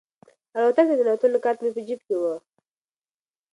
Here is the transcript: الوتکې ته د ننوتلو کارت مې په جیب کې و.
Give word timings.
الوتکې 0.57 0.77
ته 0.83 0.83
د 0.87 0.91
ننوتلو 0.99 1.43
کارت 1.45 1.59
مې 1.61 1.69
په 1.75 1.81
جیب 1.87 1.99
کې 2.07 2.15
و. 2.19 2.23